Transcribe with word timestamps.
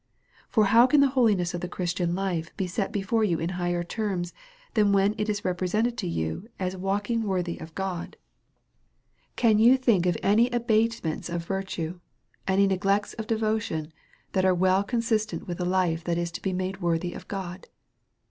For 0.49 0.65
how 0.65 0.87
can 0.87 0.99
the 0.99 1.09
holiness 1.13 1.53
of 1.53 1.61
the 1.61 1.67
Christian 1.67 2.15
life 2.15 2.57
be 2.57 2.65
set 2.65 2.91
before 2.91 3.23
you 3.23 3.37
in 3.39 3.49
higher 3.49 3.83
terms, 3.83 4.33
than 4.73 4.93
when 4.93 5.13
it 5.19 5.29
is 5.29 5.41
repre 5.41 5.69
sented 5.71 5.95
to 5.97 6.07
you 6.07 6.49
as 6.59 6.75
walking 6.75 7.21
wortliy 7.21 7.61
of 7.61 7.75
God? 7.75 8.17
Can 9.35 9.59
you 9.59 9.77
DETOUT 9.77 9.77
AND 9.77 9.77
HOLY 9.77 9.79
LIFE. 9.79 9.81
S77 9.81 9.85
think 9.85 10.05
of 10.25 10.29
any 10.31 10.49
abatements 10.49 11.29
of 11.29 11.47
virtue^ 11.47 11.99
any 12.47 12.65
neglects 12.65 13.13
of 13.13 13.27
de 13.27 13.35
votion, 13.37 13.91
that 14.31 14.43
are 14.43 14.55
well 14.55 14.83
consistent 14.83 15.45
with 15.47 15.61
a 15.61 15.65
life 15.65 16.03
that 16.05 16.17
is 16.17 16.31
to 16.31 16.41
be 16.41 16.51
made 16.51 16.81
worthy 16.81 17.13
of 17.13 17.27
God? 17.27 17.67